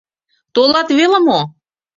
[0.53, 1.39] Толат веле мо?